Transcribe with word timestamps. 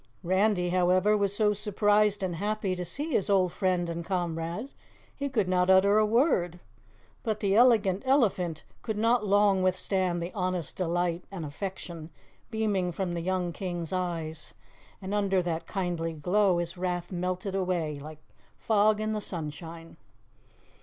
Randy, 0.23 0.69
however, 0.69 1.15
was 1.15 1.35
so 1.35 1.53
surprised 1.53 2.23
and 2.23 2.37
happy 2.37 2.75
to 2.75 2.83
see 2.83 3.11
his 3.11 3.29
old 3.29 3.51
friend 3.53 3.87
and 3.87 4.03
comrade, 4.03 4.69
he 5.15 5.29
could 5.29 5.47
not 5.47 5.69
utter 5.69 5.99
a 5.99 6.05
word. 6.07 6.59
But 7.21 7.39
the 7.39 7.55
Elegant 7.55 8.01
Elephant 8.03 8.63
could 8.81 8.97
not 8.97 9.27
long 9.27 9.61
withstand 9.61 10.19
the 10.19 10.33
honest 10.33 10.75
delight 10.75 11.25
and 11.31 11.45
affection 11.45 12.09
beaming 12.49 12.91
from 12.91 13.11
the 13.13 13.21
young 13.21 13.53
King's 13.53 13.93
eyes, 13.93 14.55
and 15.03 15.13
under 15.13 15.39
that 15.43 15.67
kindly 15.67 16.13
glow 16.13 16.57
his 16.57 16.77
wrath 16.79 17.11
melted 17.11 17.53
away 17.53 17.99
like 17.99 18.23
fog 18.57 18.99
in 18.99 19.13
the 19.13 19.21
sunshine. 19.21 19.97